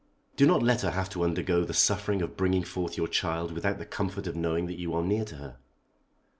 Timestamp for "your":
2.97-3.07